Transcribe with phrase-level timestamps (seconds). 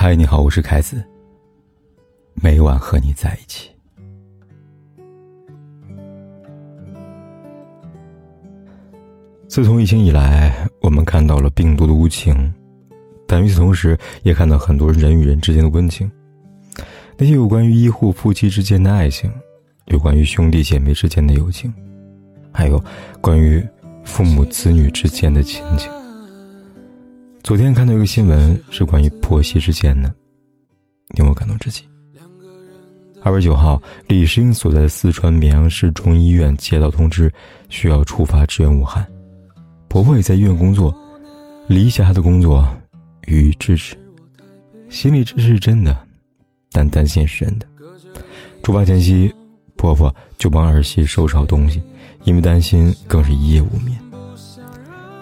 [0.00, 1.04] 嗨，你好，我是凯子。
[2.34, 3.68] 每晚和你在一起。
[9.48, 12.54] 自从疫情以来，我们看到了病毒的无情，
[13.26, 16.08] 但与此同时，也看到很多人与人之间的温情。
[17.16, 19.28] 那些有关于医护夫妻之间的爱情，
[19.86, 21.74] 有关于兄弟姐妹之间的友情，
[22.52, 22.80] 还有
[23.20, 23.60] 关于
[24.04, 25.90] 父母子女之间的亲情。
[27.48, 30.14] 昨天看到一个新闻，是关于婆媳之间的，
[31.16, 31.82] 令我感动至极。
[33.22, 37.32] 二月九号，李世英所在的四川绵阳市中医院接到通知，
[37.70, 39.02] 需要出发支援武汉。
[39.88, 40.94] 婆婆也在医院工作，
[41.68, 42.68] 理解她的工作，
[43.26, 43.96] 予以支持。
[44.90, 45.96] 心里支持是真的，
[46.70, 47.66] 但担心是真的。
[48.62, 49.34] 出发前夕，
[49.74, 51.82] 婆婆就帮儿媳收拾好东西，
[52.24, 53.98] 因为担心，更是一夜无眠。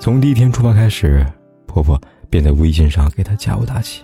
[0.00, 1.22] 从第一天出发开始，
[1.66, 2.00] 婆婆
[2.34, 4.02] 便在微信上给她加油打气。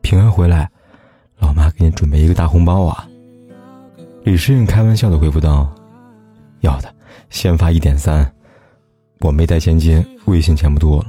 [0.00, 0.68] 平安回来。
[1.38, 3.08] 老妈给你准备一个大红包啊！
[4.24, 5.72] 李诗韵开玩笑的回复道
[6.60, 6.94] ：“要的，
[7.30, 8.30] 先发一点三。”
[9.20, 11.06] 我没带现金，微信钱不多了。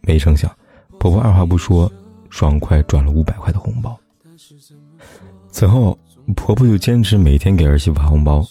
[0.00, 0.50] 没成想，
[0.98, 1.90] 婆婆二话不说，
[2.30, 3.98] 爽快转了五百块的红包。
[5.50, 5.98] 此后，
[6.34, 8.42] 婆婆就坚持每天给儿媳妇发红包，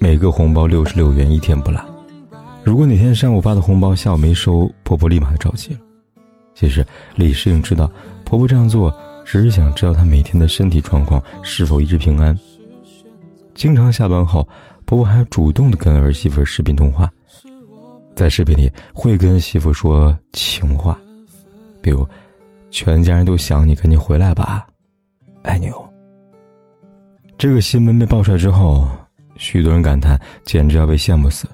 [0.00, 1.80] 每个红包六十六元，一天不落。
[2.62, 5.80] 如果哪天上午发的红包下午没收，婆婆立马就着急了。
[6.60, 7.90] 其实李诗颖知道，
[8.22, 8.94] 婆婆这样做。
[9.24, 12.38] 只是想知道她每天的身体状况是否一直平安。
[13.54, 14.46] 经常下班后，
[14.84, 17.10] 婆婆还主动的跟儿媳妇视频通话，
[18.14, 20.98] 在视频里会跟媳妇说情话，
[21.80, 22.06] 比如
[22.70, 24.66] “全家人都想你，赶紧回来吧，
[25.42, 25.88] 爱你哦。”
[27.38, 28.86] 这个新闻被爆出来之后，
[29.36, 31.48] 许多人感叹简直要被羡慕死，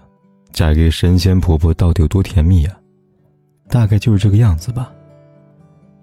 [0.52, 2.74] 嫁给神仙婆婆到底有多甜蜜啊？
[3.68, 4.92] 大概就是这个样子吧。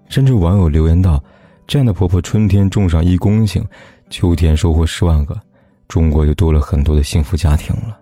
[0.08, 1.22] 甚至网友留言道。
[1.66, 3.64] 这样的婆婆，春天种上一公顷，
[4.10, 5.34] 秋天收获十万个，
[5.88, 7.98] 中国就多了很多的幸福家庭了。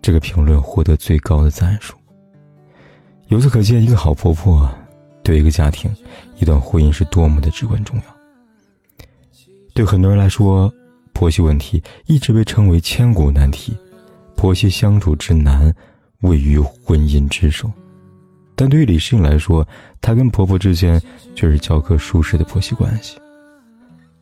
[0.00, 1.96] 这个评论获得最高的赞数。
[3.26, 4.70] 由此可见，一个好婆婆
[5.24, 5.90] 对一个家庭、
[6.36, 8.04] 一段婚姻是多么的至关重要。
[9.74, 10.72] 对很多人来说，
[11.12, 13.76] 婆媳问题一直被称为千古难题，
[14.36, 15.74] 婆媳相处之难，
[16.20, 17.68] 位于婚姻之首。
[18.58, 19.64] 但对于李世英来说，
[20.00, 21.00] 她跟婆婆之间
[21.36, 23.16] 却是教科书式的婆媳关系。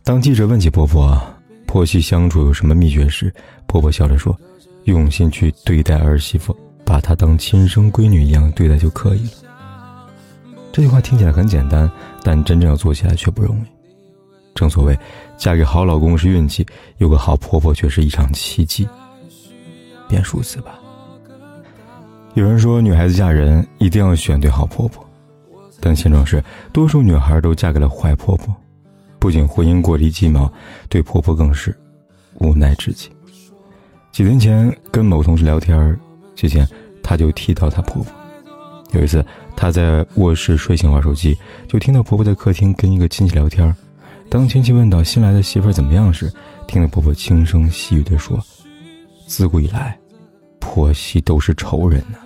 [0.04, 1.19] 当记者问起婆婆
[1.66, 3.32] 婆媳相处有什么秘诀时，
[3.66, 4.38] 婆婆笑着说
[4.84, 6.54] ：“用心去对待儿媳妇，
[6.84, 9.30] 把她当亲生闺女一样对待就可以了。”
[10.70, 11.91] 这句话听起来很简单，
[12.22, 13.64] 但真正要做起来却不容易。
[14.54, 14.98] 正所谓，
[15.38, 16.66] 嫁给好老公是运气，
[16.98, 18.86] 有个好婆婆却是一场奇迹。
[20.06, 20.78] 便数字吧。
[22.36, 25.02] 有人说，女孩子嫁人一定要选对好婆婆，
[25.80, 28.54] 但现状是，多数女孩都嫁给了坏婆婆，
[29.19, 30.52] 不仅婚姻过于鸡毛，
[30.91, 31.75] 对婆婆更是
[32.34, 33.08] 无奈至极。
[34.12, 35.98] 几天前跟某同事聊天，
[36.34, 36.69] 期间
[37.02, 38.12] 她就提到她婆婆。
[38.92, 39.25] 有一次，
[39.56, 41.34] 她在卧室睡醒玩手机，
[41.66, 43.75] 就听到婆婆在客厅跟一个亲戚聊天。
[44.28, 46.30] 当亲戚问到新来的媳妇怎么样时，
[46.66, 48.38] 听到婆婆轻声细语地说
[49.26, 49.98] ：“自古以来，
[50.60, 52.19] 婆媳都是仇人呢。”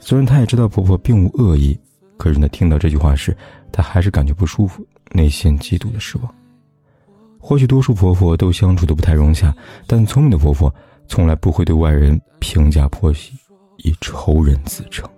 [0.00, 1.78] 虽然她也知道婆婆并无恶意，
[2.16, 3.36] 可是呢，听到这句话时，
[3.70, 6.34] 她还是感觉不舒服，内心极度的失望。
[7.38, 9.54] 或许多数婆婆都相处的不太融洽，
[9.86, 10.74] 但聪明的婆婆
[11.06, 13.32] 从来不会对外人评价婆媳
[13.78, 15.08] 以仇人自称。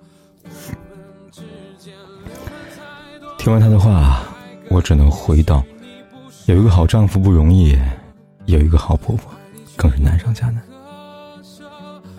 [3.38, 4.22] 听完她的话，
[4.68, 5.64] 我只能回道：
[6.46, 7.76] 有一个好丈夫不容易，
[8.46, 9.32] 有一个好婆婆
[9.76, 10.62] 更是难上加难。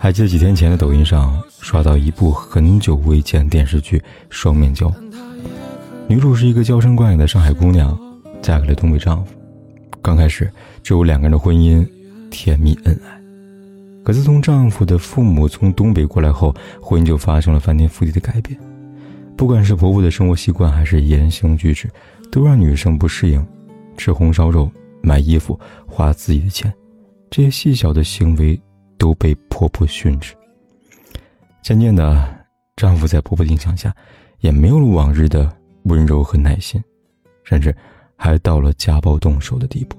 [0.04, 3.98] 还记得几天前的抖音上刷到一部很久未见电视剧
[4.28, 4.86] 《双面胶》，
[6.06, 7.98] 女主是一个娇生惯养的上海姑娘，
[8.42, 9.32] 嫁给了东北丈夫。
[10.02, 11.88] 刚开始只有两个人的婚姻
[12.28, 13.18] 甜蜜恩爱，
[14.04, 18.60] 可自从丈夫的父母从东北过来后，婚姻就发生了翻天覆地的改变。
[19.38, 21.88] 不管是婆婆的生活习惯，还是言行举止，
[22.30, 23.42] 都让女生不适应。
[23.96, 24.70] 吃红烧肉、
[25.00, 26.70] 买衣服、花自己的钱，
[27.30, 28.60] 这些细小的行为。
[29.04, 30.34] 都被婆婆训斥。
[31.62, 32.34] 渐渐的，
[32.74, 33.94] 丈夫在婆婆的影响下，
[34.40, 36.82] 也没有了往日的温柔和耐心，
[37.42, 37.76] 甚至
[38.16, 39.98] 还到了家暴动手的地步。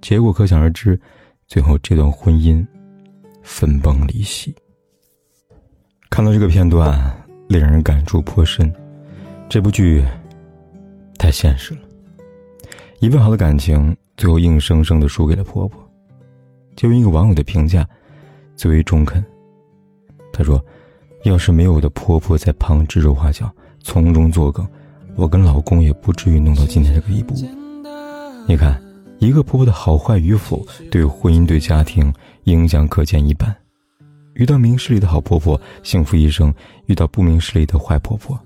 [0.00, 0.96] 结果可想而知，
[1.48, 2.64] 最后这段婚姻
[3.42, 4.54] 分崩离析。
[6.08, 8.72] 看到这个片段，令人感触颇深。
[9.48, 10.04] 这部剧
[11.18, 11.80] 太现实了，
[13.00, 15.82] 一份好的感情，最后硬生生的输给了婆婆。
[16.82, 17.88] 就用一个网友的评价
[18.56, 19.24] 最为中肯。
[20.32, 20.60] 他说
[21.22, 23.48] ：“要是没有我的婆婆在旁指手画脚、
[23.78, 24.66] 从中作梗，
[25.14, 27.36] 我跟老公也不至于弄到今天这个地步。
[28.48, 28.82] 你看，
[29.20, 32.12] 一个婆婆的好坏与否，对婚姻、对家庭
[32.44, 33.54] 影响可见一斑。
[34.34, 36.50] 遇到明事理的好婆婆，幸福一生；
[36.86, 38.36] 遇到不明事理的坏婆婆，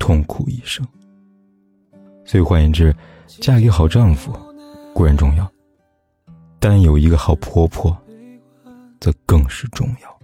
[0.00, 0.84] 痛苦一生。
[2.24, 2.92] 所以换言之，
[3.40, 4.36] 嫁给好丈夫
[4.92, 5.48] 固然重要，
[6.68, 7.96] 但有一个好婆婆，
[8.98, 10.18] 则更是重要。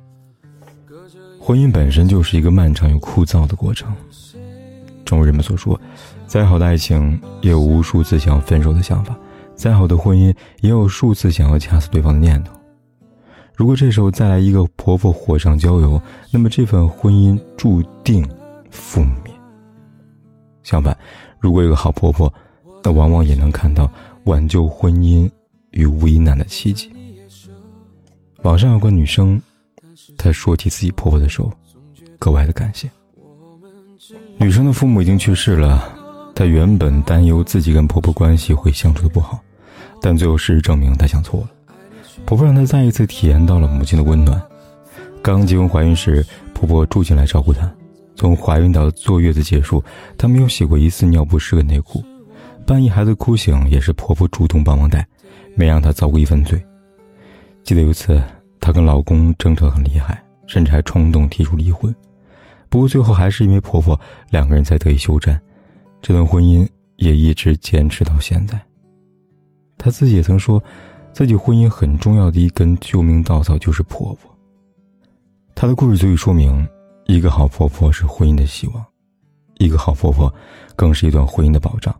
[1.38, 3.94] 婚姻本身就是一个漫长又枯燥的过程。
[5.04, 5.80] 正如人们所说，
[6.26, 9.16] 再好的爱情也有无数次想要分手的想法，
[9.54, 12.52] 再好的婚姻也有数次想要掐死对方的念头。
[13.54, 16.02] 如果这时候再来一个婆婆火上浇油，
[16.32, 18.28] 那么这份婚姻注定
[18.68, 19.32] 覆灭。
[20.64, 20.98] 相反，
[21.38, 22.34] 如果有个好婆婆，
[22.82, 23.88] 那往往也能看到
[24.24, 25.30] 挽救婚姻
[25.72, 26.90] 与危难的奇迹。
[28.42, 29.40] 网上有个女生，
[30.16, 31.52] 她说起自己婆婆的时候，
[32.18, 32.90] 格外的感谢。
[34.38, 35.92] 女生的父母已经去世了，
[36.34, 39.38] 她原本担忧自己跟婆婆关系会相处的不好，
[40.00, 41.50] 但最后事实证明她想错了。
[42.24, 44.40] 婆婆让她再一次体验到了母亲的温暖。
[45.22, 47.72] 刚结婚怀孕时，婆婆住进来照顾她。
[48.16, 49.82] 从怀孕到坐月子结束，
[50.18, 52.04] 她没有洗过一次尿不湿跟内裤。
[52.66, 55.06] 半夜孩子哭醒，也是婆婆主动帮忙带，
[55.54, 56.62] 没让她遭过一份罪。
[57.62, 58.22] 记得有一次，
[58.60, 61.94] 她跟老公争吵很厉害，甚至还冲动提出离婚。
[62.68, 63.98] 不过最后还是因为婆婆，
[64.30, 65.40] 两个人才得以休战。
[66.00, 68.60] 这段婚姻也一直坚持到现在。
[69.78, 70.62] 她自己也曾说。
[71.14, 74.34] 自己婚姻很重要的一根救命稻草就是婆婆。
[75.54, 76.66] 她的故事足以说明，
[77.04, 78.82] 一个好婆婆是婚姻的希望，
[79.58, 80.34] 一个好婆婆
[80.74, 81.94] 更是一段婚姻的保障。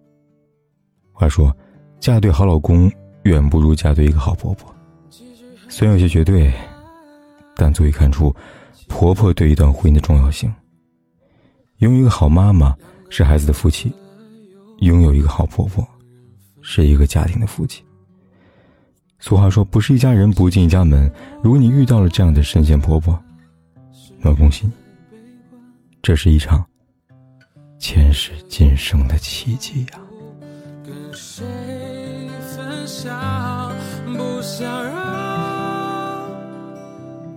[1.12, 1.54] 话说，
[2.00, 2.90] 嫁对好老公
[3.24, 4.74] 远不如嫁对一个好婆婆。
[5.68, 6.52] 虽然有些绝对，
[7.56, 8.34] 但足以看出
[8.88, 10.52] 婆婆对一段婚姻的重要性。
[11.78, 12.76] 拥有一个好妈妈
[13.10, 13.92] 是孩子的福气，
[14.78, 15.86] 拥有一个好婆婆
[16.60, 17.82] 是一个家庭的福气。
[19.18, 21.10] 俗话说：“不是一家人不进一家门。”
[21.42, 23.20] 如果你遇到了这样的神仙婆婆，
[24.18, 24.72] 那恭喜你，
[26.02, 26.64] 这是一场
[27.78, 30.00] 前世今生的奇迹呀！
[30.84, 31.14] 跟
[33.02, 33.72] 想？
[34.16, 36.30] 不想让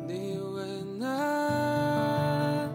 [0.08, 0.62] 你为
[1.00, 2.70] 难，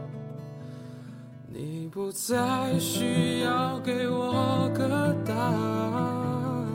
[1.47, 6.67] 你不再需要给我个答案。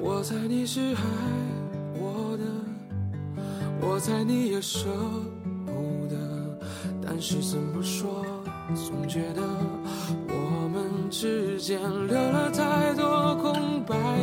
[0.00, 1.02] 我猜你是爱
[1.94, 2.44] 我的，
[3.86, 4.88] 我猜你也舍
[5.66, 6.16] 不得，
[7.04, 8.24] 但是怎么说，
[8.74, 9.42] 总觉得
[10.28, 13.71] 我们之间留了太多空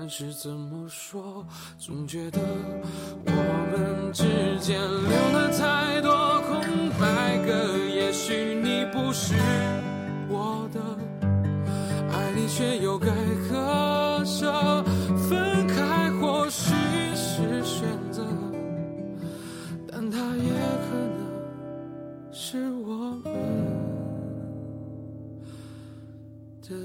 [0.00, 1.44] 但是怎么说，
[1.76, 2.38] 总觉得
[3.26, 4.22] 我们之
[4.60, 7.76] 间留了太多空白格。
[7.92, 9.34] 也许你不是
[10.28, 10.80] 我的，
[12.12, 13.08] 爱你却又该
[13.50, 14.84] 割舍，
[15.28, 16.72] 分开或许
[17.16, 18.24] 是选择。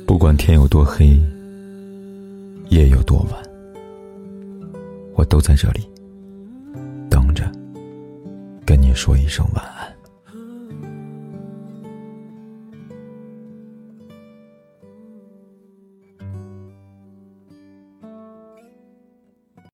[0.07, 1.19] 不管天有多黑，
[2.73, 3.39] 夜有多晚，
[5.13, 5.87] 我都在这里
[7.07, 7.43] 等着，
[8.65, 9.92] 跟你说一声晚安。